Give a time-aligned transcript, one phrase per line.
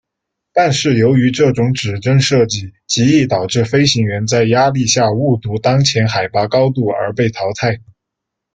[0.51, 7.79] 但是由于这种指针设计极易导致飞行员在压力下误读当前海拔高度而被淘汰。